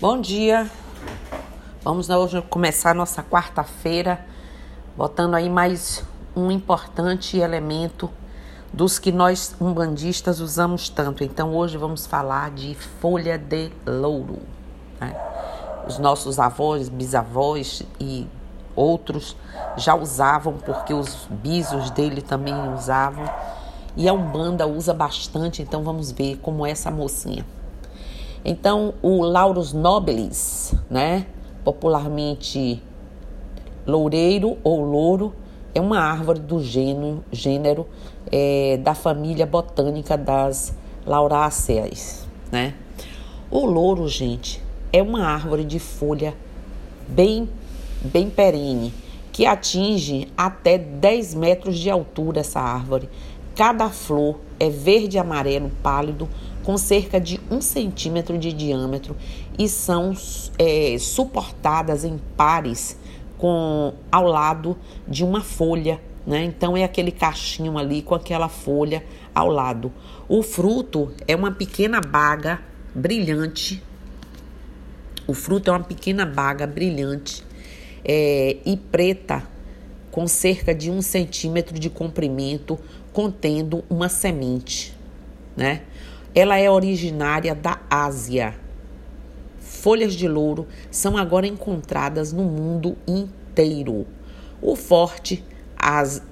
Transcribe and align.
Bom 0.00 0.20
dia. 0.20 0.70
Vamos 1.82 2.08
hoje 2.08 2.40
começar 2.42 2.94
nossa 2.94 3.20
quarta-feira, 3.20 4.24
botando 4.96 5.34
aí 5.34 5.50
mais 5.50 6.04
um 6.36 6.52
importante 6.52 7.36
elemento 7.36 8.08
dos 8.72 8.96
que 9.00 9.10
nós 9.10 9.56
umbandistas 9.60 10.38
usamos 10.38 10.88
tanto. 10.88 11.24
Então 11.24 11.52
hoje 11.52 11.76
vamos 11.76 12.06
falar 12.06 12.52
de 12.52 12.76
folha 12.76 13.36
de 13.36 13.72
louro. 13.84 14.38
Né? 15.00 15.16
Os 15.88 15.98
nossos 15.98 16.38
avós, 16.38 16.88
bisavós 16.88 17.82
e 17.98 18.24
outros 18.76 19.36
já 19.76 19.96
usavam 19.96 20.58
porque 20.58 20.94
os 20.94 21.26
bisos 21.28 21.90
dele 21.90 22.22
também 22.22 22.54
usavam. 22.72 23.24
E 23.96 24.08
a 24.08 24.12
Umbanda 24.12 24.64
usa 24.64 24.94
bastante, 24.94 25.60
então 25.60 25.82
vamos 25.82 26.12
ver 26.12 26.36
como 26.36 26.64
é 26.64 26.70
essa 26.70 26.88
mocinha. 26.88 27.44
Então, 28.44 28.94
o 29.02 29.22
Laurus 29.22 29.72
nobilis, 29.72 30.74
né, 30.88 31.26
popularmente 31.64 32.82
loureiro 33.86 34.58
ou 34.62 34.82
louro, 34.82 35.34
é 35.74 35.80
uma 35.80 35.98
árvore 35.98 36.40
do 36.40 36.62
gênero, 36.62 37.24
gênero 37.30 37.86
é, 38.30 38.78
da 38.82 38.94
família 38.94 39.46
botânica 39.46 40.16
das 40.16 40.74
lauráceas, 41.06 42.26
né? 42.50 42.74
O 43.50 43.64
louro, 43.64 44.08
gente, 44.08 44.62
é 44.92 45.02
uma 45.02 45.24
árvore 45.24 45.64
de 45.64 45.78
folha 45.78 46.34
bem, 47.06 47.48
bem 48.02 48.28
perene, 48.28 48.92
que 49.32 49.46
atinge 49.46 50.28
até 50.36 50.76
10 50.76 51.34
metros 51.34 51.78
de 51.78 51.88
altura 51.90 52.40
essa 52.40 52.60
árvore. 52.60 53.08
Cada 53.54 53.88
flor 53.88 54.38
é 54.60 54.68
verde 54.68 55.18
amarelo 55.18 55.70
pálido, 55.82 56.28
com 56.68 56.76
cerca 56.76 57.18
de 57.18 57.40
um 57.50 57.62
centímetro 57.62 58.36
de 58.36 58.52
diâmetro 58.52 59.16
e 59.58 59.66
são 59.70 60.12
é, 60.58 60.98
suportadas 60.98 62.04
em 62.04 62.20
pares 62.36 62.98
com 63.38 63.94
ao 64.12 64.26
lado 64.26 64.76
de 65.08 65.24
uma 65.24 65.40
folha, 65.40 65.98
né? 66.26 66.44
Então 66.44 66.76
é 66.76 66.84
aquele 66.84 67.10
cachinho 67.10 67.78
ali 67.78 68.02
com 68.02 68.14
aquela 68.14 68.50
folha 68.50 69.02
ao 69.34 69.48
lado. 69.48 69.90
O 70.28 70.42
fruto 70.42 71.10
é 71.26 71.34
uma 71.34 71.50
pequena 71.50 72.02
baga 72.02 72.60
brilhante. 72.94 73.82
O 75.26 75.32
fruto 75.32 75.70
é 75.70 75.72
uma 75.72 75.84
pequena 75.84 76.26
baga 76.26 76.66
brilhante 76.66 77.42
é, 78.04 78.58
e 78.66 78.76
preta, 78.76 79.42
com 80.10 80.28
cerca 80.28 80.74
de 80.74 80.90
um 80.90 81.00
centímetro 81.00 81.78
de 81.78 81.88
comprimento, 81.88 82.78
contendo 83.10 83.82
uma 83.88 84.10
semente, 84.10 84.94
né? 85.56 85.80
Ela 86.40 86.56
é 86.56 86.70
originária 86.70 87.52
da 87.52 87.80
Ásia. 87.90 88.54
Folhas 89.58 90.14
de 90.14 90.28
louro 90.28 90.68
são 90.88 91.16
agora 91.16 91.48
encontradas 91.48 92.32
no 92.32 92.44
mundo 92.44 92.96
inteiro. 93.08 94.06
O 94.62 94.76
forte, 94.76 95.44
às, 95.76 96.22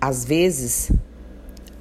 às 0.00 0.24
vezes 0.24 0.90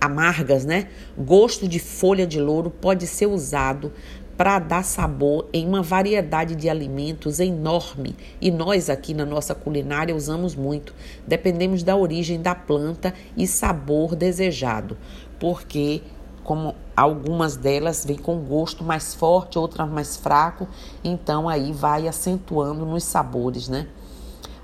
amargas, 0.02 0.66
né? 0.66 0.90
Gosto 1.18 1.66
de 1.66 1.80
folha 1.80 2.28
de 2.28 2.38
louro 2.38 2.70
pode 2.70 3.08
ser 3.08 3.28
usado 3.28 3.94
para 4.36 4.60
dar 4.60 4.84
sabor 4.84 5.48
em 5.54 5.66
uma 5.66 5.82
variedade 5.82 6.56
de 6.56 6.68
alimentos 6.68 7.40
enorme. 7.40 8.14
E 8.42 8.52
nós 8.52 8.90
aqui 8.90 9.14
na 9.14 9.26
nossa 9.26 9.56
culinária 9.56 10.14
usamos 10.14 10.54
muito. 10.54 10.94
Dependemos 11.26 11.82
da 11.82 11.96
origem 11.96 12.42
da 12.42 12.56
planta 12.56 13.14
e 13.38 13.48
sabor 13.48 14.18
desejado, 14.18 14.98
porque 15.40 16.02
como 16.44 16.76
algumas 16.96 17.56
delas 17.56 18.06
vêm 18.06 18.18
com 18.18 18.38
gosto 18.40 18.84
mais 18.84 19.16
forte, 19.16 19.58
outras 19.58 19.90
mais 19.90 20.18
fraco, 20.18 20.68
então 21.04 21.48
aí 21.48 21.72
vai 21.72 22.08
acentuando 22.08 22.86
nos 22.86 23.04
sabores, 23.04 23.68
né? 23.70 23.88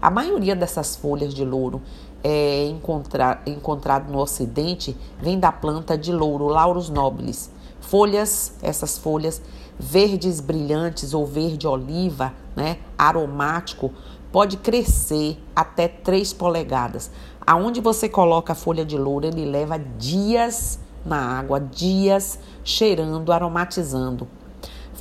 A 0.02 0.10
maioria 0.10 0.56
dessas 0.56 0.96
folhas 0.96 1.34
de 1.34 1.44
louro 1.44 1.82
é 2.24 2.68
encontrar, 2.68 3.42
encontrado 3.46 4.12
no 4.12 4.20
ocidente 4.20 4.96
vem 5.22 5.40
da 5.40 5.52
planta 5.52 5.98
de 5.98 6.12
louro, 6.12 6.48
Laurus 6.48 6.90
nobilis. 6.90 7.50
Folhas, 7.82 8.54
essas 8.62 8.98
folhas 8.98 9.42
verdes 9.78 10.40
brilhantes 10.40 11.14
ou 11.14 11.26
verde 11.26 11.66
oliva, 11.66 12.34
né, 12.56 12.78
aromático, 12.98 13.92
pode 14.32 14.58
crescer 14.58 15.42
até 15.56 15.88
3 15.88 16.34
polegadas. 16.34 17.10
Aonde 17.48 17.82
você 17.82 18.08
coloca 18.08 18.54
a 18.54 18.56
folha 18.56 18.86
de 18.86 18.98
louro, 18.98 19.26
ele 19.26 19.46
leva 19.46 19.80
dias 19.80 20.80
na 21.06 21.40
água, 21.40 21.60
dias 21.60 22.40
cheirando, 22.64 23.32
aromatizando. 23.32 24.28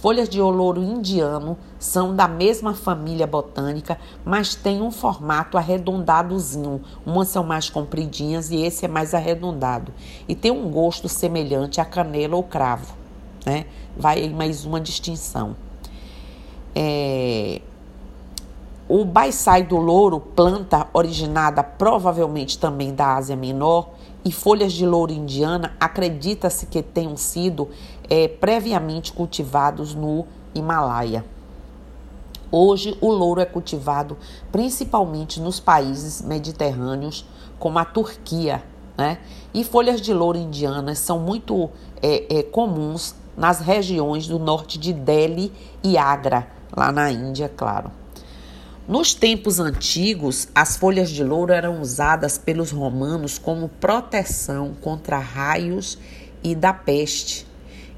Folhas 0.01 0.29
de 0.29 0.41
olouro 0.41 0.81
indiano 0.81 1.59
são 1.77 2.15
da 2.15 2.29
mesma 2.29 2.73
família 2.73 3.27
botânica, 3.27 3.99
mas 4.25 4.55
têm 4.55 4.81
um 4.81 4.93
formato 4.93 5.59
arredondadozinho. 5.59 6.81
Umas 7.05 7.29
são 7.29 7.43
mais 7.43 7.69
compridinhas 7.69 8.53
e 8.53 8.63
esse 8.63 8.85
é 8.85 8.89
mais 8.89 9.13
arredondado. 9.13 9.93
E 10.29 10.37
tem 10.37 10.53
um 10.53 10.71
gosto 10.71 11.09
semelhante 11.09 11.81
a 11.81 11.85
canela 11.85 12.37
ou 12.37 12.45
cravo. 12.45 12.95
Né? 13.45 13.67
Vai 13.97 14.21
aí 14.21 14.33
mais 14.33 14.65
uma 14.65 14.81
distinção. 14.81 15.57
É... 16.77 17.61
O 18.89 19.05
baisai 19.05 19.65
do 19.65 19.77
louro, 19.77 20.21
planta 20.21 20.87
originada 20.93 21.63
provavelmente 21.63 22.57
também 22.57 22.95
da 22.95 23.17
Ásia 23.17 23.35
Menor, 23.35 23.91
e 24.29 24.33
folhas 24.33 24.75
de 24.75 24.85
louro 24.85 25.11
indiana 25.11 25.75
acredita-se 25.81 26.67
que 26.67 26.83
tenham 26.83 27.17
sido 27.17 27.71
é, 28.11 28.29
previamente 28.29 29.11
cultivados 29.11 29.95
no 29.95 30.27
Himalaia. 30.55 31.25
Hoje, 32.53 32.95
o 33.01 33.11
louro 33.11 33.41
é 33.41 33.47
cultivado 33.47 34.19
principalmente 34.53 35.41
nos 35.41 35.59
países 35.59 36.21
mediterrâneos, 36.21 37.25
como 37.59 37.79
a 37.79 37.87
Turquia, 37.87 38.63
né? 38.99 39.17
E 39.55 39.65
folhas 39.65 39.99
de 39.99 40.13
louro 40.13 40.37
indianas 40.37 40.99
são 40.99 41.19
muito 41.19 41.71
é, 42.03 42.41
é, 42.41 42.43
comuns 42.43 43.15
nas 43.35 43.61
regiões 43.61 44.29
do 44.29 44.39
norte 44.39 44.79
de 44.79 44.93
Delhi 44.93 45.51
e 45.83 45.97
Agra, 45.97 46.47
lá 46.77 46.93
na 46.93 47.11
Índia, 47.11 47.51
claro. 47.57 47.91
Nos 48.89 49.13
tempos 49.13 49.61
antigos, 49.61 50.49
as 50.55 50.79
folhas 50.79 51.11
de 51.11 51.23
louro 51.23 51.53
eram 51.53 51.83
usadas 51.83 52.39
pelos 52.39 52.71
romanos 52.71 53.37
como 53.37 53.69
proteção 53.69 54.75
contra 54.81 55.19
raios 55.19 55.99
e 56.43 56.55
da 56.55 56.73
peste, 56.73 57.47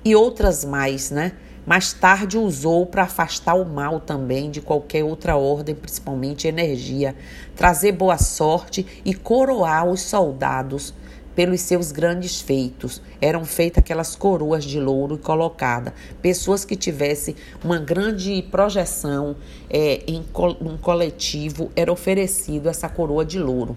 e 0.04 0.16
outras 0.16 0.64
mais, 0.64 1.12
né? 1.12 1.30
Mais 1.64 1.92
tarde 1.92 2.36
usou 2.36 2.86
para 2.86 3.04
afastar 3.04 3.54
o 3.54 3.64
mal 3.64 4.00
também 4.00 4.50
de 4.50 4.60
qualquer 4.60 5.04
outra 5.04 5.36
ordem, 5.36 5.76
principalmente 5.76 6.48
energia, 6.48 7.14
trazer 7.54 7.92
boa 7.92 8.18
sorte 8.18 8.84
e 9.04 9.14
coroar 9.14 9.86
os 9.86 10.00
soldados 10.00 10.92
pelos 11.34 11.60
seus 11.60 11.92
grandes 11.92 12.40
feitos. 12.40 13.00
Eram 13.20 13.44
feitas 13.44 13.78
aquelas 13.82 14.16
coroas 14.16 14.64
de 14.64 14.80
louro 14.80 15.14
e 15.14 15.18
colocada. 15.18 15.94
Pessoas 16.20 16.64
que 16.64 16.76
tivessem 16.76 17.34
uma 17.64 17.78
grande 17.78 18.42
projeção 18.50 19.36
é, 19.68 20.02
em 20.06 20.24
um 20.60 20.76
coletivo, 20.76 21.70
era 21.76 21.92
oferecido 21.92 22.68
essa 22.68 22.88
coroa 22.88 23.24
de 23.24 23.38
louro. 23.38 23.76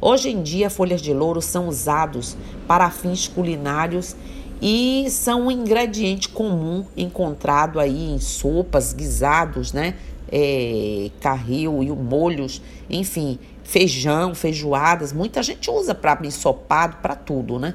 Hoje 0.00 0.30
em 0.30 0.42
dia, 0.42 0.70
folhas 0.70 1.02
de 1.02 1.12
louro 1.12 1.42
são 1.42 1.66
usados 1.66 2.36
para 2.68 2.88
fins 2.88 3.26
culinários 3.26 4.14
e 4.62 5.06
são 5.10 5.46
um 5.46 5.50
ingrediente 5.50 6.28
comum 6.28 6.84
encontrado 6.96 7.80
aí 7.80 8.10
em 8.12 8.18
sopas, 8.18 8.92
guisados, 8.92 9.72
né? 9.72 9.94
É, 10.30 11.10
carril 11.20 11.82
e 11.82 11.90
molhos, 11.90 12.60
enfim, 12.88 13.38
feijão, 13.68 14.34
feijoadas, 14.34 15.12
muita 15.12 15.42
gente 15.42 15.70
usa 15.70 15.94
para 15.94 16.18
ensopado, 16.26 16.96
para 17.02 17.14
tudo, 17.14 17.58
né? 17.58 17.74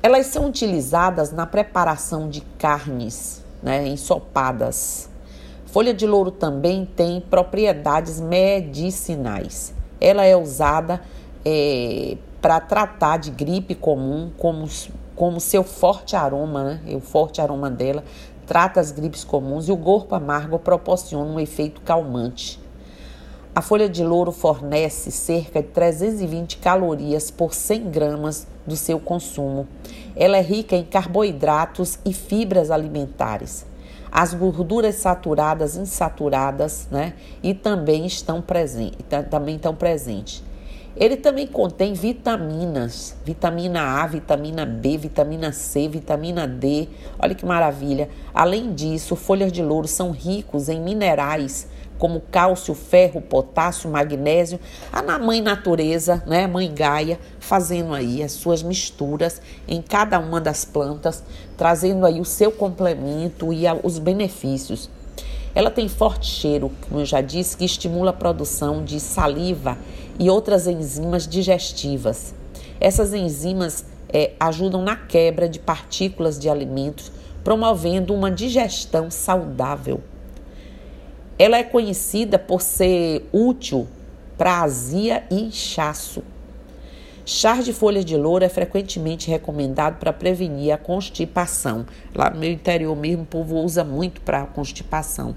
Elas 0.00 0.26
são 0.26 0.46
utilizadas 0.46 1.32
na 1.32 1.46
preparação 1.46 2.28
de 2.28 2.40
carnes, 2.56 3.44
né, 3.60 3.88
ensopadas. 3.88 5.10
Folha 5.66 5.92
de 5.92 6.06
louro 6.06 6.30
também 6.30 6.86
tem 6.86 7.20
propriedades 7.20 8.20
medicinais. 8.20 9.74
Ela 10.00 10.24
é 10.26 10.36
usada 10.36 11.02
é, 11.44 12.16
para 12.40 12.60
tratar 12.60 13.16
de 13.16 13.32
gripe 13.32 13.74
comum, 13.74 14.30
como, 14.38 14.68
como 15.16 15.40
seu 15.40 15.64
forte 15.64 16.14
aroma, 16.14 16.62
né? 16.62 16.80
O 16.94 17.00
forte 17.00 17.40
aroma 17.40 17.68
dela 17.68 18.04
trata 18.46 18.78
as 18.78 18.92
gripes 18.92 19.24
comuns 19.24 19.66
e 19.66 19.72
o 19.72 19.76
corpo 19.76 20.14
amargo 20.14 20.56
proporciona 20.56 21.28
um 21.28 21.40
efeito 21.40 21.80
calmante. 21.80 22.62
A 23.56 23.62
folha 23.62 23.88
de 23.88 24.02
louro 24.02 24.32
fornece 24.32 25.12
cerca 25.12 25.62
de 25.62 25.68
320 25.68 26.56
calorias 26.56 27.30
por 27.30 27.54
100 27.54 27.88
gramas 27.88 28.48
do 28.66 28.74
seu 28.76 28.98
consumo. 28.98 29.68
Ela 30.16 30.38
é 30.38 30.40
rica 30.40 30.74
em 30.74 30.82
carboidratos 30.82 31.96
e 32.04 32.12
fibras 32.12 32.72
alimentares. 32.72 33.64
As 34.10 34.34
gorduras 34.34 34.96
saturadas, 34.96 35.76
insaturadas, 35.76 36.88
né? 36.90 37.14
E 37.44 37.54
também 37.54 38.04
estão 38.06 38.42
presentes, 38.42 38.98
também 39.30 39.54
estão 39.54 39.72
presentes. 39.72 40.42
Ele 40.96 41.16
também 41.16 41.46
contém 41.46 41.92
vitaminas, 41.92 43.16
vitamina 43.24 44.00
A, 44.00 44.06
vitamina 44.06 44.64
B, 44.64 44.96
vitamina 44.96 45.50
C, 45.52 45.88
vitamina 45.88 46.46
D. 46.46 46.88
Olha 47.18 47.34
que 47.34 47.44
maravilha. 47.44 48.08
Além 48.32 48.72
disso, 48.72 49.16
folhas 49.16 49.50
de 49.50 49.60
louro 49.60 49.88
são 49.88 50.12
ricos 50.12 50.68
em 50.68 50.80
minerais 50.80 51.68
como 51.98 52.20
cálcio, 52.20 52.74
ferro, 52.74 53.20
potássio, 53.20 53.90
magnésio, 53.90 54.58
a 54.92 55.18
mãe 55.18 55.40
natureza, 55.40 56.22
né, 56.26 56.46
mãe 56.46 56.72
Gaia, 56.72 57.18
fazendo 57.38 57.94
aí 57.94 58.22
as 58.22 58.32
suas 58.32 58.62
misturas 58.62 59.40
em 59.66 59.80
cada 59.80 60.18
uma 60.18 60.40
das 60.40 60.64
plantas, 60.64 61.22
trazendo 61.56 62.04
aí 62.04 62.20
o 62.20 62.24
seu 62.24 62.50
complemento 62.50 63.52
e 63.52 63.64
os 63.82 63.98
benefícios. 63.98 64.90
Ela 65.54 65.70
tem 65.70 65.88
forte 65.88 66.26
cheiro, 66.26 66.72
como 66.88 67.00
eu 67.00 67.06
já 67.06 67.20
disse, 67.20 67.56
que 67.56 67.64
estimula 67.64 68.10
a 68.10 68.12
produção 68.12 68.82
de 68.82 68.98
saliva 68.98 69.78
e 70.18 70.30
outras 70.30 70.66
enzimas 70.66 71.26
digestivas. 71.26 72.34
Essas 72.80 73.12
enzimas 73.12 73.84
é, 74.08 74.32
ajudam 74.38 74.82
na 74.82 74.96
quebra 74.96 75.48
de 75.48 75.58
partículas 75.58 76.38
de 76.38 76.48
alimentos, 76.48 77.10
promovendo 77.42 78.14
uma 78.14 78.30
digestão 78.30 79.10
saudável. 79.10 80.00
Ela 81.38 81.58
é 81.58 81.64
conhecida 81.64 82.38
por 82.38 82.62
ser 82.62 83.28
útil 83.32 83.88
para 84.38 84.62
azia 84.62 85.24
e 85.30 85.42
inchaço. 85.42 86.22
Chá 87.26 87.62
de 87.62 87.72
folhas 87.72 88.04
de 88.04 88.16
louro 88.16 88.44
é 88.44 88.48
frequentemente 88.48 89.30
recomendado 89.30 89.98
para 89.98 90.12
prevenir 90.12 90.72
a 90.72 90.76
constipação. 90.76 91.86
Lá 92.14 92.28
no 92.28 92.38
meu 92.38 92.52
interior 92.52 92.94
mesmo, 92.94 93.22
o 93.22 93.26
povo 93.26 93.56
usa 93.56 93.82
muito 93.82 94.20
para 94.20 94.44
constipação. 94.46 95.34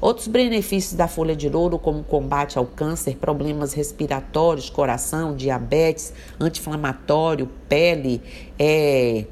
Outros 0.00 0.28
benefícios 0.28 0.94
da 0.94 1.06
folha 1.06 1.36
de 1.36 1.48
louro, 1.48 1.78
como 1.78 2.02
combate 2.02 2.56
ao 2.56 2.64
câncer, 2.64 3.16
problemas 3.16 3.74
respiratórios, 3.74 4.70
coração, 4.70 5.36
diabetes, 5.36 6.14
anti-inflamatório, 6.40 7.46
pele, 7.68 8.22
é, 8.58 9.26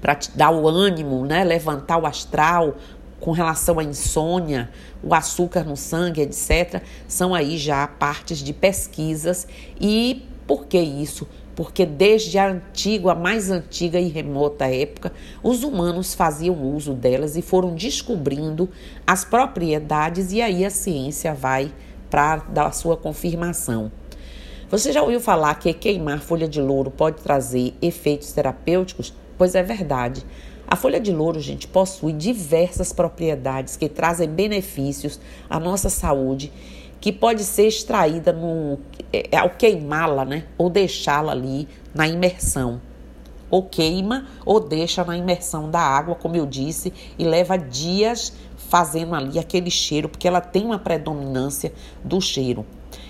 para 0.00 0.18
dar 0.34 0.50
o 0.50 0.66
ânimo, 0.66 1.26
né, 1.26 1.44
levantar 1.44 1.98
o 1.98 2.06
astral, 2.06 2.76
com 3.20 3.32
relação 3.32 3.78
à 3.78 3.84
insônia, 3.84 4.70
o 5.02 5.14
açúcar 5.14 5.62
no 5.62 5.76
sangue, 5.76 6.22
etc., 6.22 6.82
são 7.06 7.34
aí 7.34 7.58
já 7.58 7.86
partes 7.86 8.38
de 8.38 8.54
pesquisas. 8.54 9.46
E 9.78 10.26
por 10.46 10.64
que 10.64 10.80
isso? 10.80 11.28
Porque 11.60 11.84
desde 11.84 12.38
a 12.38 12.48
antiga, 12.48 13.12
a 13.12 13.14
mais 13.14 13.50
antiga 13.50 14.00
e 14.00 14.08
remota 14.08 14.64
época, 14.64 15.12
os 15.42 15.62
humanos 15.62 16.14
faziam 16.14 16.56
uso 16.74 16.94
delas 16.94 17.36
e 17.36 17.42
foram 17.42 17.74
descobrindo 17.74 18.70
as 19.06 19.26
propriedades, 19.26 20.32
e 20.32 20.40
aí 20.40 20.64
a 20.64 20.70
ciência 20.70 21.34
vai 21.34 21.70
para 22.08 22.36
dar 22.48 22.72
sua 22.72 22.96
confirmação. 22.96 23.92
Você 24.70 24.90
já 24.90 25.02
ouviu 25.02 25.20
falar 25.20 25.54
que 25.56 25.74
queimar 25.74 26.22
folha 26.22 26.48
de 26.48 26.62
louro 26.62 26.90
pode 26.90 27.20
trazer 27.20 27.74
efeitos 27.82 28.32
terapêuticos? 28.32 29.12
Pois 29.36 29.54
é 29.54 29.62
verdade. 29.62 30.24
A 30.66 30.76
folha 30.76 30.98
de 30.98 31.12
louro, 31.12 31.40
gente, 31.40 31.68
possui 31.68 32.14
diversas 32.14 32.90
propriedades 32.90 33.76
que 33.76 33.86
trazem 33.86 34.30
benefícios 34.30 35.20
à 35.50 35.60
nossa 35.60 35.90
saúde, 35.90 36.50
que 37.00 37.10
pode 37.10 37.44
ser 37.44 37.66
extraída 37.66 38.32
no, 38.32 38.78
é, 39.12 39.36
ao 39.36 39.50
queimá-la, 39.50 40.24
né? 40.24 40.44
Ou 40.58 40.68
deixá-la 40.68 41.32
ali 41.32 41.66
na 41.94 42.06
imersão. 42.06 42.80
Ou 43.50 43.64
queima 43.64 44.26
ou 44.46 44.60
deixa 44.60 45.02
na 45.04 45.16
imersão 45.16 45.70
da 45.70 45.80
água, 45.80 46.14
como 46.14 46.36
eu 46.36 46.46
disse, 46.46 46.92
e 47.18 47.24
leva 47.24 47.56
dias 47.56 48.32
fazendo 48.56 49.14
ali 49.14 49.38
aquele 49.38 49.70
cheiro, 49.70 50.08
porque 50.08 50.28
ela 50.28 50.40
tem 50.40 50.64
uma 50.64 50.78
predominância 50.78 51.72
do 52.04 52.20
cheiro. 52.20 52.64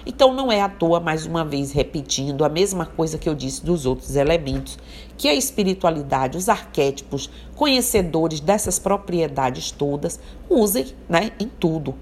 Então 0.06 0.32
não 0.32 0.50
é 0.50 0.62
à 0.62 0.68
toa, 0.68 0.98
mais 0.98 1.26
uma 1.26 1.44
vez, 1.44 1.72
repetindo 1.72 2.44
a 2.44 2.48
mesma 2.48 2.86
coisa 2.86 3.18
que 3.18 3.28
eu 3.28 3.34
disse 3.34 3.64
dos 3.64 3.84
outros 3.84 4.16
elementos, 4.16 4.78
que 5.18 5.28
a 5.28 5.34
espiritualidade, 5.34 6.38
os 6.38 6.48
arquétipos, 6.48 7.28
conhecedores 7.54 8.40
dessas 8.40 8.78
propriedades 8.78 9.70
todas, 9.70 10.18
usem 10.48 10.86
né, 11.08 11.32
em 11.38 11.48
tudo. 11.48 11.94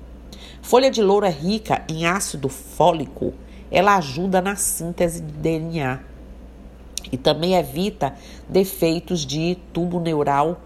Folha 0.63 0.91
de 0.91 1.03
louro 1.03 1.25
é 1.25 1.31
rica 1.31 1.83
em 1.89 2.07
ácido 2.07 2.49
fólico, 2.49 3.33
ela 3.71 3.97
ajuda 3.97 4.41
na 4.41 4.57
síntese 4.57 5.21
de 5.23 5.33
DNA 5.33 6.01
e 7.11 7.17
também 7.17 7.55
evita 7.55 8.15
defeitos 8.49 9.25
de 9.25 9.57
tubo 9.73 10.01
neural 10.01 10.61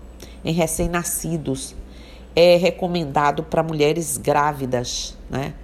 em 0.44 0.52
recém-nascidos. 0.52 1.74
É 2.34 2.56
recomendado 2.56 3.42
para 3.42 3.62
mulheres 3.62 4.16
grávidas, 4.16 5.16
né? 5.28 5.54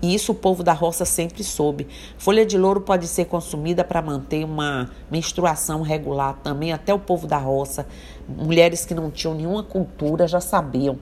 E 0.00 0.14
isso 0.14 0.30
o 0.30 0.34
povo 0.34 0.62
da 0.62 0.72
roça 0.72 1.04
sempre 1.04 1.42
soube. 1.42 1.88
Folha 2.16 2.46
de 2.46 2.56
louro 2.56 2.80
pode 2.80 3.08
ser 3.08 3.24
consumida 3.24 3.82
para 3.82 4.00
manter 4.00 4.44
uma 4.44 4.90
menstruação 5.10 5.82
regular 5.82 6.38
também, 6.42 6.72
até 6.72 6.94
o 6.94 6.98
povo 7.00 7.26
da 7.26 7.36
roça. 7.36 7.86
Mulheres 8.28 8.84
que 8.84 8.94
não 8.94 9.10
tinham 9.10 9.34
nenhuma 9.34 9.62
cultura 9.62 10.28
já 10.28 10.40
sabiam. 10.40 10.98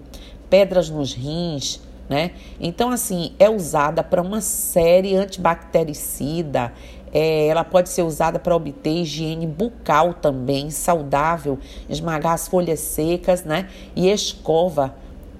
Pedras 0.48 0.88
nos 0.88 1.12
rins, 1.12 1.80
né? 2.08 2.32
Então, 2.60 2.90
assim, 2.90 3.32
é 3.38 3.48
usada 3.48 4.02
para 4.02 4.22
uma 4.22 4.40
série 4.40 5.16
antibactericida. 5.16 6.72
É, 7.12 7.46
ela 7.46 7.64
pode 7.64 7.88
ser 7.88 8.02
usada 8.02 8.38
para 8.38 8.54
obter 8.54 9.02
higiene 9.02 9.46
bucal 9.46 10.14
também, 10.14 10.70
saudável, 10.70 11.58
esmagar 11.88 12.32
as 12.32 12.48
folhas 12.48 12.80
secas, 12.80 13.44
né? 13.44 13.68
E 13.94 14.08
escova 14.08 14.94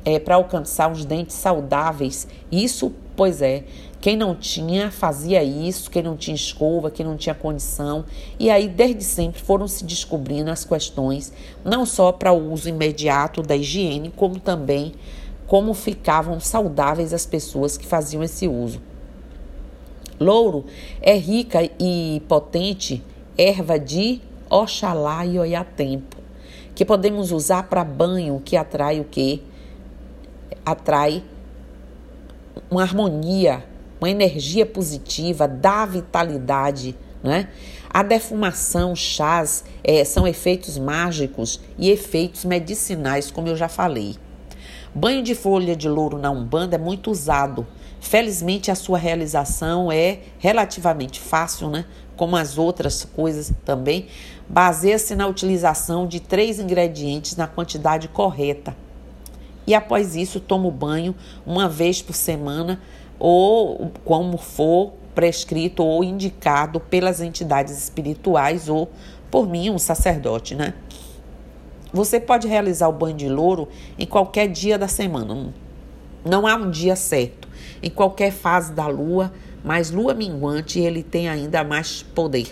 é, 0.05 0.19
para 0.19 0.37
alcançar 0.37 0.91
os 0.91 1.05
dentes 1.05 1.37
saudáveis. 1.37 2.27
Isso 2.51 2.93
Pois 3.17 3.41
é, 3.41 3.65
quem 3.99 4.15
não 4.15 4.35
tinha 4.35 4.91
fazia 4.91 5.43
isso, 5.43 5.91
quem 5.91 6.03
não 6.03 6.19
tinha 6.19 6.35
escova, 6.35 6.91
quem 6.91 7.05
não 7.05 7.17
tinha 7.17 7.35
condição. 7.35 8.05
E 8.39 8.51
aí, 8.51 8.69
desde 8.69 9.03
sempre, 9.03 9.41
foram 9.41 9.67
se 9.67 9.83
descobrindo 9.85 10.51
as 10.51 10.67
questões, 10.67 11.33
não 11.65 11.87
só 11.87 12.13
para 12.13 12.31
o 12.31 12.53
uso 12.53 12.69
imediato 12.69 13.41
da 13.41 13.57
higiene, 13.57 14.13
como 14.15 14.39
também 14.39 14.93
como 15.46 15.75
ficavam 15.75 16.40
saudáveis 16.40 17.12
as 17.12 17.25
pessoas 17.25 17.76
que 17.76 17.87
faziam 17.87 18.22
esse 18.22 18.48
uso. 18.48 18.81
Louro 20.19 20.64
é 21.00 21.14
rica 21.14 21.69
e 21.78 22.22
potente 22.28 23.02
erva 23.37 23.78
de 23.78 24.20
Oxalá 24.48 25.26
e 25.26 25.38
Oiatempo, 25.38 26.16
que 26.75 26.84
podemos 26.84 27.32
usar 27.32 27.64
para 27.64 27.84
banho, 27.84 28.40
que 28.44 28.56
atrai 28.56 29.00
o 29.00 29.04
quê? 29.04 29.40
Atrai 30.64 31.22
uma 32.70 32.82
harmonia, 32.82 33.64
uma 34.00 34.08
energia 34.08 34.64
positiva, 34.64 35.46
dá 35.46 35.84
vitalidade, 35.84 36.96
né? 37.22 37.48
A 37.90 38.02
defumação, 38.02 38.94
chás, 38.94 39.64
é, 39.82 40.04
são 40.04 40.26
efeitos 40.26 40.76
mágicos 40.76 41.60
e 41.78 41.90
efeitos 41.90 42.44
medicinais, 42.44 43.31
como 43.31 43.48
eu 43.48 43.56
já 43.56 43.69
falei. 43.69 44.17
Banho 44.96 45.22
de 45.22 45.34
folha 45.34 45.76
de 45.76 45.91
louro 45.91 46.17
na 46.17 46.31
Umbanda 46.31 46.76
é 46.76 46.79
muito 46.79 47.10
usado. 47.10 47.67
Felizmente, 48.00 48.70
a 48.70 48.74
sua 48.74 48.96
realização 48.96 49.93
é 49.93 50.20
relativamente 50.38 51.20
fácil, 51.20 51.69
né? 51.69 51.84
Como 52.17 52.34
as 52.34 52.56
outras 52.56 53.05
coisas 53.05 53.53
também. 53.62 54.06
Baseia-se 54.48 55.15
na 55.15 55.26
utilização 55.26 56.06
de 56.06 56.19
três 56.19 56.58
ingredientes 56.58 57.36
na 57.36 57.46
quantidade 57.46 58.08
correta 58.08 58.74
e 59.67 59.74
após 59.74 60.17
isso 60.17 60.41
tomo 60.41 60.70
banho 60.70 61.15
uma 61.44 61.69
vez 61.69 62.00
por 62.00 62.15
semana 62.15 62.81
ou 63.19 63.91
como 64.03 64.38
for 64.38 64.94
prescrito 65.15 65.84
ou 65.84 66.03
indicado 66.03 66.81
pelas 66.81 67.20
entidades 67.20 67.76
espirituais 67.76 68.67
ou 68.67 68.88
por 69.31 69.46
mim, 69.46 69.69
um 69.69 69.79
sacerdote, 69.79 70.55
né? 70.55 70.72
Você 71.93 72.20
pode 72.20 72.48
realizar 72.48 72.88
o 72.88 72.93
banho 72.93 73.16
de 73.16 73.28
louro 73.28 73.69
em 73.98 74.06
qualquer 74.06 74.48
dia 74.48 74.78
da 74.78 74.88
semana. 74.88 75.52
Não 76.24 76.46
há 76.46 76.56
um 76.56 76.70
dia 76.70 76.96
certo. 76.96 77.48
Em 77.82 77.90
qualquer 77.90 78.32
fase 78.32 78.72
da 78.72 78.86
lua, 78.86 79.32
mas 79.64 79.90
lua 79.90 80.12
minguante 80.12 80.81
ele 80.81 81.02
tem 81.02 81.28
ainda 81.28 81.62
mais 81.62 82.02
poder. 82.02 82.48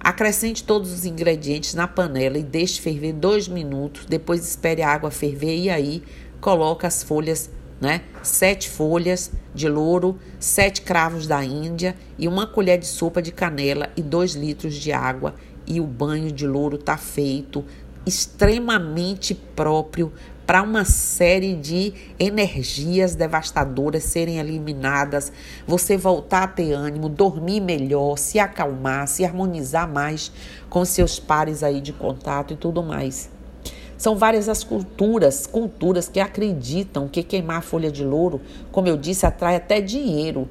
Acrescente 0.00 0.64
todos 0.64 0.92
os 0.92 1.06
ingredientes 1.06 1.72
na 1.72 1.88
panela 1.88 2.36
e 2.36 2.42
deixe 2.42 2.80
ferver 2.80 3.12
dois 3.14 3.48
minutos. 3.48 4.04
Depois 4.04 4.46
espere 4.46 4.82
a 4.82 4.90
água 4.90 5.10
ferver 5.10 5.56
e 5.56 5.70
aí 5.70 6.02
coloca 6.40 6.86
as 6.86 7.02
folhas, 7.02 7.48
né? 7.80 8.02
Sete 8.22 8.68
folhas 8.68 9.30
de 9.54 9.66
louro, 9.66 10.18
sete 10.38 10.82
cravos 10.82 11.26
da 11.26 11.42
Índia 11.42 11.96
e 12.18 12.28
uma 12.28 12.46
colher 12.46 12.78
de 12.78 12.86
sopa 12.86 13.22
de 13.22 13.32
canela 13.32 13.88
e 13.96 14.02
dois 14.02 14.34
litros 14.34 14.74
de 14.74 14.92
água. 14.92 15.36
E 15.66 15.80
o 15.80 15.86
banho 15.86 16.30
de 16.30 16.46
louro 16.46 16.76
está 16.76 16.98
feito 16.98 17.64
extremamente 18.06 19.34
próprio 19.34 20.12
para 20.46 20.62
uma 20.62 20.84
série 20.84 21.54
de 21.54 21.94
energias 22.18 23.14
devastadoras 23.14 24.04
serem 24.04 24.38
eliminadas, 24.38 25.32
você 25.66 25.96
voltar 25.96 26.42
a 26.42 26.48
ter 26.48 26.72
ânimo, 26.72 27.08
dormir 27.08 27.60
melhor, 27.60 28.18
se 28.18 28.38
acalmar, 28.38 29.08
se 29.08 29.24
harmonizar 29.24 29.90
mais 29.90 30.30
com 30.68 30.84
seus 30.84 31.18
pares 31.18 31.62
aí 31.62 31.80
de 31.80 31.92
contato 31.92 32.52
e 32.52 32.56
tudo 32.56 32.82
mais. 32.82 33.30
São 33.96 34.16
várias 34.16 34.48
as 34.48 34.62
culturas, 34.62 35.46
culturas 35.46 36.08
que 36.08 36.20
acreditam 36.20 37.08
que 37.08 37.22
queimar 37.22 37.62
folha 37.62 37.90
de 37.90 38.04
louro, 38.04 38.40
como 38.70 38.88
eu 38.88 38.96
disse, 38.96 39.24
atrai 39.24 39.56
até 39.56 39.80
dinheiro. 39.80 40.48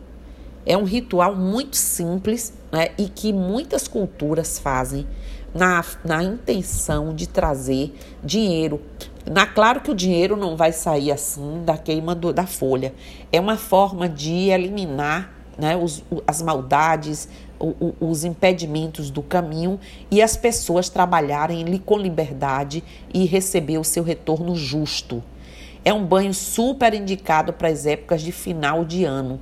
É 0.66 0.78
um 0.78 0.86
ritual 0.86 1.36
muito 1.36 1.76
simples 1.76 2.54
né, 2.72 2.90
e 2.98 3.08
que 3.10 3.34
muitas 3.34 3.88
culturas 3.88 4.58
fazem 4.58 5.06
na, 5.54 5.84
na 6.04 6.24
intenção 6.24 7.14
de 7.14 7.28
trazer 7.28 7.94
dinheiro. 8.24 8.82
Na, 9.30 9.46
claro 9.46 9.82
que 9.82 9.92
o 9.92 9.96
dinheiro 9.96 10.36
não 10.36 10.58
vai 10.58 10.72
sair 10.72 11.12
assim 11.12 11.64
da 11.64 11.78
queima 11.78 12.16
do, 12.16 12.34
da 12.34 12.46
folha. 12.46 12.94
É 13.32 13.40
uma 13.40 13.58
forma 13.58 14.10
de 14.10 14.50
eliminar 14.50 15.32
né, 15.58 15.76
os, 15.76 16.04
as 16.28 16.42
maldades, 16.42 17.30
o, 17.60 17.68
o, 17.68 17.96
os 18.10 18.24
impedimentos 18.24 19.10
do 19.10 19.22
caminho 19.22 19.80
e 20.10 20.22
as 20.22 20.36
pessoas 20.36 20.90
trabalharem 20.90 21.78
com 21.78 21.98
liberdade 21.98 22.84
e 23.14 23.26
receber 23.26 23.78
o 23.78 23.84
seu 23.84 24.04
retorno 24.04 24.56
justo. 24.56 25.24
É 25.86 25.94
um 25.94 26.06
banho 26.06 26.34
super 26.34 26.94
indicado 26.94 27.54
para 27.54 27.68
as 27.68 27.86
épocas 27.86 28.22
de 28.22 28.32
final 28.32 28.84
de 28.84 29.04
ano 29.04 29.40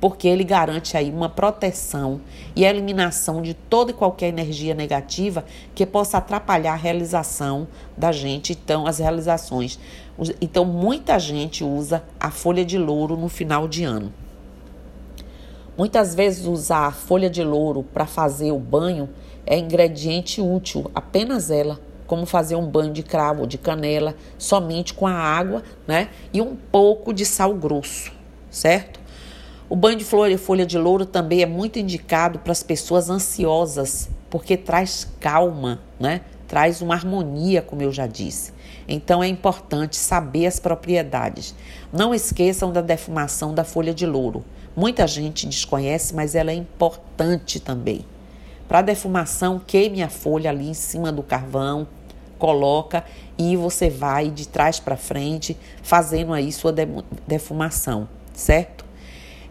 porque 0.00 0.28
ele 0.28 0.44
garante 0.44 0.96
aí 0.96 1.10
uma 1.10 1.28
proteção 1.28 2.20
e 2.54 2.64
a 2.64 2.70
eliminação 2.70 3.42
de 3.42 3.54
toda 3.54 3.90
e 3.90 3.94
qualquer 3.94 4.28
energia 4.28 4.74
negativa 4.74 5.44
que 5.74 5.84
possa 5.84 6.18
atrapalhar 6.18 6.72
a 6.72 6.76
realização 6.76 7.66
da 7.96 8.12
gente, 8.12 8.52
então 8.52 8.86
as 8.86 8.98
realizações. 8.98 9.78
Então 10.40 10.64
muita 10.64 11.18
gente 11.18 11.64
usa 11.64 12.02
a 12.18 12.30
folha 12.30 12.64
de 12.64 12.78
louro 12.78 13.16
no 13.16 13.28
final 13.28 13.66
de 13.66 13.84
ano. 13.84 14.12
Muitas 15.76 16.14
vezes 16.14 16.44
usar 16.44 16.86
a 16.86 16.92
folha 16.92 17.30
de 17.30 17.42
louro 17.42 17.84
para 17.84 18.06
fazer 18.06 18.50
o 18.50 18.58
banho 18.58 19.08
é 19.46 19.56
ingrediente 19.56 20.40
útil, 20.40 20.90
apenas 20.94 21.50
ela, 21.50 21.80
como 22.06 22.26
fazer 22.26 22.56
um 22.56 22.66
banho 22.66 22.92
de 22.92 23.02
cravo, 23.02 23.46
de 23.46 23.56
canela, 23.56 24.14
somente 24.36 24.92
com 24.92 25.06
a 25.06 25.12
água, 25.12 25.62
né? 25.86 26.08
E 26.32 26.40
um 26.40 26.56
pouco 26.56 27.12
de 27.12 27.24
sal 27.24 27.54
grosso, 27.54 28.12
certo? 28.50 28.97
O 29.70 29.76
banho 29.76 29.98
de 29.98 30.04
flor 30.04 30.30
e 30.30 30.38
folha 30.38 30.64
de 30.64 30.78
louro 30.78 31.04
também 31.04 31.42
é 31.42 31.46
muito 31.46 31.78
indicado 31.78 32.38
para 32.38 32.52
as 32.52 32.62
pessoas 32.62 33.10
ansiosas, 33.10 34.08
porque 34.30 34.56
traz 34.56 35.06
calma, 35.20 35.78
né? 36.00 36.22
Traz 36.46 36.80
uma 36.80 36.94
harmonia, 36.94 37.60
como 37.60 37.82
eu 37.82 37.92
já 37.92 38.06
disse. 38.06 38.54
Então 38.88 39.22
é 39.22 39.28
importante 39.28 39.96
saber 39.96 40.46
as 40.46 40.58
propriedades. 40.58 41.54
Não 41.92 42.14
esqueçam 42.14 42.72
da 42.72 42.80
defumação 42.80 43.52
da 43.52 43.62
folha 43.62 43.92
de 43.92 44.06
louro. 44.06 44.42
Muita 44.74 45.06
gente 45.06 45.46
desconhece, 45.46 46.14
mas 46.14 46.34
ela 46.34 46.50
é 46.50 46.54
importante 46.54 47.60
também. 47.60 48.06
Para 48.66 48.80
defumação, 48.80 49.60
queime 49.66 50.02
a 50.02 50.08
folha 50.08 50.48
ali 50.48 50.70
em 50.70 50.74
cima 50.74 51.12
do 51.12 51.22
carvão, 51.22 51.86
coloca 52.38 53.04
e 53.36 53.54
você 53.54 53.90
vai 53.90 54.30
de 54.30 54.48
trás 54.48 54.80
para 54.80 54.96
frente 54.96 55.54
fazendo 55.82 56.32
aí 56.32 56.50
sua 56.52 56.72
defumação, 57.26 58.08
certo? 58.32 58.87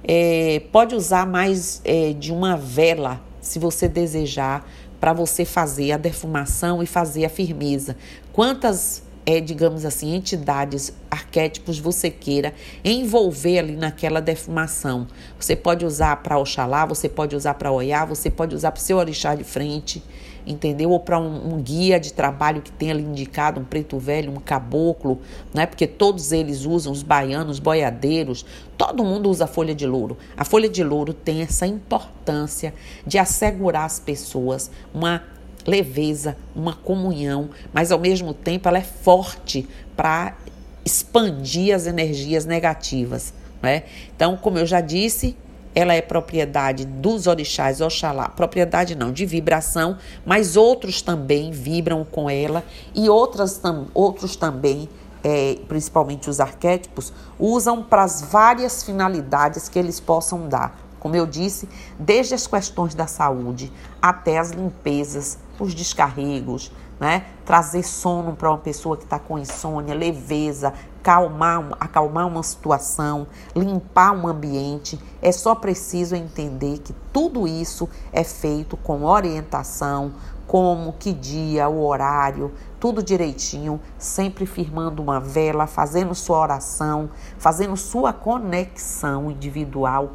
É, 0.03 0.61
pode 0.71 0.95
usar 0.95 1.25
mais 1.25 1.81
é, 1.83 2.13
de 2.13 2.31
uma 2.31 2.55
vela, 2.55 3.21
se 3.41 3.59
você 3.59 3.87
desejar, 3.87 4.67
para 4.99 5.13
você 5.13 5.45
fazer 5.45 5.91
a 5.91 5.97
defumação 5.97 6.81
e 6.81 6.85
fazer 6.85 7.25
a 7.25 7.29
firmeza. 7.29 7.95
Quantas, 8.33 9.03
é, 9.25 9.39
digamos 9.39 9.85
assim, 9.85 10.15
entidades, 10.15 10.93
arquétipos 11.09 11.79
você 11.79 12.09
queira 12.09 12.53
envolver 12.83 13.59
ali 13.59 13.75
naquela 13.75 14.21
defumação. 14.21 15.07
Você 15.39 15.55
pode 15.55 15.85
usar 15.85 16.17
para 16.17 16.37
Oxalá, 16.37 16.85
você 16.85 17.07
pode 17.07 17.35
usar 17.35 17.53
para 17.55 17.71
Oiá, 17.71 18.05
você 18.05 18.29
pode 18.29 18.55
usar 18.55 18.71
para 18.71 18.79
o 18.79 18.83
seu 18.83 18.97
orixá 18.97 19.35
de 19.35 19.43
frente 19.43 20.03
entendeu? 20.47 20.91
Ou 20.91 20.99
para 20.99 21.19
um, 21.19 21.53
um, 21.53 21.61
guia 21.61 21.99
de 21.99 22.13
trabalho 22.13 22.61
que 22.61 22.71
tenha 22.71 22.93
ali 22.93 23.03
indicado, 23.03 23.59
um 23.59 23.63
preto 23.63 23.99
velho, 23.99 24.31
um 24.31 24.37
caboclo, 24.37 25.19
né? 25.53 25.65
Porque 25.65 25.85
todos 25.85 26.31
eles 26.31 26.65
usam, 26.65 26.91
os 26.91 27.03
baianos, 27.03 27.59
boiadeiros, 27.59 28.45
todo 28.77 29.03
mundo 29.03 29.29
usa 29.29 29.45
folha 29.45 29.75
de 29.75 29.85
louro. 29.85 30.17
A 30.35 30.45
folha 30.45 30.69
de 30.69 30.83
louro 30.83 31.13
tem 31.13 31.41
essa 31.41 31.67
importância 31.67 32.73
de 33.05 33.17
assegurar 33.17 33.85
às 33.85 33.99
pessoas 33.99 34.71
uma 34.93 35.21
leveza, 35.65 36.37
uma 36.55 36.73
comunhão, 36.73 37.49
mas 37.73 37.91
ao 37.91 37.99
mesmo 37.99 38.33
tempo 38.33 38.69
ela 38.69 38.77
é 38.77 38.83
forte 38.83 39.67
para 39.95 40.37
expandir 40.85 41.75
as 41.75 41.85
energias 41.85 42.45
negativas. 42.45 43.33
Né? 43.61 43.83
Então, 44.15 44.37
como 44.37 44.57
eu 44.57 44.65
já 44.65 44.79
disse, 44.79 45.35
ela 45.77 45.93
é 45.93 46.01
propriedade 46.01 46.85
dos 46.85 47.27
orixás 47.27 47.81
Oxalá, 47.81 48.29
propriedade 48.29 48.95
não, 48.95 49.11
de 49.11 49.27
vibração, 49.27 49.95
mas 50.25 50.57
outros 50.57 51.03
também 51.03 51.51
vibram 51.51 52.03
com 52.03 52.27
ela 52.27 52.63
e 52.95 53.07
outras, 53.07 53.59
tam, 53.59 53.85
outros 53.93 54.35
também, 54.35 54.89
é, 55.23 55.59
principalmente 55.67 56.31
os 56.31 56.39
arquétipos, 56.39 57.13
usam 57.37 57.83
para 57.83 58.01
as 58.01 58.23
várias 58.23 58.81
finalidades 58.81 59.69
que 59.69 59.77
eles 59.77 59.99
possam 59.99 60.49
dar. 60.49 60.75
Como 60.99 61.15
eu 61.15 61.27
disse, 61.27 61.69
desde 61.99 62.33
as 62.33 62.47
questões 62.47 62.95
da 62.95 63.05
saúde 63.05 63.71
até 64.01 64.39
as 64.39 64.49
limpezas, 64.49 65.37
os 65.59 65.75
descarregos, 65.75 66.71
né? 66.99 67.25
Trazer 67.45 67.83
sono 67.83 68.35
para 68.35 68.49
uma 68.49 68.57
pessoa 68.57 68.97
que 68.97 69.03
está 69.03 69.19
com 69.19 69.37
insônia, 69.37 69.93
leveza, 69.93 70.73
acalmar, 70.99 71.69
acalmar 71.79 72.27
uma 72.27 72.43
situação, 72.43 73.27
limpar 73.55 74.11
um 74.11 74.27
ambiente. 74.27 74.99
É 75.21 75.31
só 75.31 75.55
preciso 75.55 76.15
entender 76.15 76.79
que 76.79 76.93
tudo 77.13 77.47
isso 77.47 77.87
é 78.11 78.23
feito 78.23 78.75
com 78.75 79.05
orientação, 79.05 80.11
como, 80.45 80.93
que 80.93 81.13
dia, 81.13 81.69
o 81.69 81.85
horário, 81.85 82.51
tudo 82.79 83.03
direitinho, 83.03 83.79
sempre 83.97 84.45
firmando 84.45 85.01
uma 85.01 85.19
vela, 85.19 85.67
fazendo 85.67 86.13
sua 86.13 86.39
oração, 86.39 87.09
fazendo 87.37 87.75
sua 87.77 88.11
conexão 88.11 89.31
individual 89.31 90.11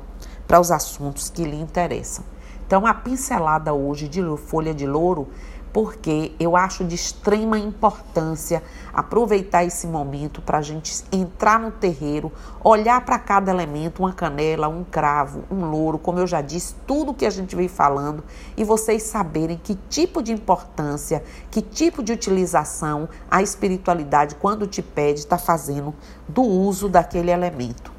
para 0.46 0.60
os 0.60 0.70
assuntos 0.70 1.30
que 1.30 1.44
lhe 1.44 1.60
interessam. 1.60 2.24
Então, 2.66 2.86
a 2.86 2.94
pincelada 2.94 3.74
hoje 3.74 4.08
de 4.08 4.22
folha 4.38 4.72
de 4.72 4.86
louro 4.86 5.28
porque 5.72 6.32
eu 6.38 6.54
acho 6.56 6.84
de 6.84 6.94
extrema 6.94 7.58
importância 7.58 8.62
aproveitar 8.92 9.64
esse 9.64 9.86
momento 9.86 10.42
para 10.42 10.58
a 10.58 10.62
gente 10.62 11.02
entrar 11.10 11.58
no 11.58 11.70
terreiro, 11.70 12.30
olhar 12.62 13.02
para 13.04 13.18
cada 13.18 13.50
elemento, 13.50 14.02
uma 14.02 14.12
canela, 14.12 14.68
um 14.68 14.84
cravo, 14.84 15.44
um 15.50 15.64
louro, 15.64 15.98
como 15.98 16.18
eu 16.18 16.26
já 16.26 16.42
disse, 16.42 16.74
tudo 16.86 17.14
que 17.14 17.24
a 17.24 17.30
gente 17.30 17.56
vem 17.56 17.68
falando 17.68 18.22
e 18.56 18.64
vocês 18.64 19.04
saberem 19.04 19.56
que 19.56 19.74
tipo 19.88 20.22
de 20.22 20.32
importância, 20.32 21.24
que 21.50 21.62
tipo 21.62 22.02
de 22.02 22.12
utilização 22.12 23.08
a 23.30 23.42
espiritualidade, 23.42 24.34
quando 24.34 24.66
te 24.66 24.82
pede, 24.82 25.20
está 25.20 25.38
fazendo 25.38 25.94
do 26.28 26.42
uso 26.42 26.88
daquele 26.88 27.30
elemento. 27.30 27.92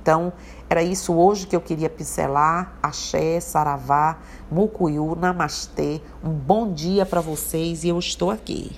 Então, 0.00 0.32
era 0.70 0.84
isso 0.84 1.12
hoje 1.12 1.48
que 1.48 1.56
eu 1.56 1.60
queria 1.60 1.90
pincelar. 1.90 2.74
Axé, 2.80 3.40
Saravá, 3.40 4.18
Mucuyu, 4.48 5.16
Namastê. 5.16 6.00
Um 6.22 6.30
bom 6.30 6.72
dia 6.72 7.04
para 7.04 7.20
vocês 7.20 7.82
e 7.82 7.88
eu 7.88 7.98
estou 7.98 8.30
aqui. 8.30 8.70